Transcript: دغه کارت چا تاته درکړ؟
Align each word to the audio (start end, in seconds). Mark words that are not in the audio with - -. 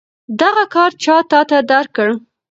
دغه 0.41 0.63
کارت 0.73 0.95
چا 1.03 1.15
تاته 1.29 1.59
درکړ؟ 1.71 2.09